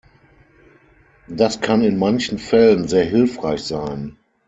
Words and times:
Das 1.27 1.61
kann 1.61 1.83
in 1.83 1.99
manchen 1.99 2.39
Fällen 2.39 2.87
sehr 2.87 3.05
hilfreich 3.05 3.61
sein. 3.61 4.17